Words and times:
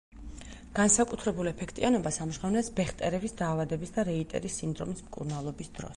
განსაკუთრებულ 0.77 1.49
ეფექტიანობას 1.51 2.17
ამჟღავნებს 2.25 2.71
ბეხტერევის 2.79 3.37
დაავადების 3.43 3.95
და 3.99 4.07
რეიტერის 4.11 4.59
სინდრომის 4.63 5.09
მკურნალობის 5.11 5.75
დროს. 5.79 5.89